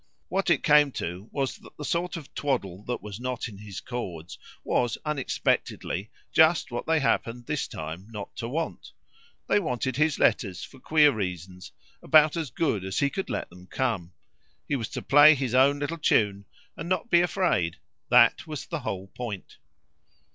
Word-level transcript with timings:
What 0.29 0.49
it 0.49 0.63
came 0.63 0.91
to 0.93 1.27
was 1.31 1.59
that 1.59 1.77
the 1.77 1.85
sort 1.85 2.17
of 2.17 2.33
twaddle 2.33 2.81
that 2.85 3.03
wasn't 3.03 3.47
in 3.47 3.59
his 3.59 3.79
chords 3.79 4.39
was, 4.63 4.97
unexpectedly, 5.05 6.09
just 6.33 6.71
what 6.71 6.87
they 6.87 6.99
happened 6.99 7.45
this 7.45 7.67
time 7.67 8.07
not 8.09 8.35
to 8.37 8.49
want. 8.49 8.93
They 9.47 9.59
wanted 9.59 9.97
his 9.97 10.17
letters, 10.17 10.63
for 10.63 10.79
queer 10.79 11.11
reasons, 11.11 11.71
about 12.01 12.35
as 12.35 12.49
good 12.49 12.83
as 12.83 12.97
he 12.97 13.11
could 13.11 13.29
let 13.29 13.51
them 13.51 13.67
come; 13.67 14.13
he 14.67 14.75
was 14.75 14.89
to 14.89 15.03
play 15.03 15.35
his 15.35 15.53
own 15.53 15.77
little 15.77 15.99
tune 15.99 16.45
and 16.75 16.89
not 16.89 17.11
be 17.11 17.21
afraid: 17.21 17.77
that 18.09 18.47
was 18.47 18.65
the 18.65 18.79
whole 18.79 19.05
point. 19.05 19.57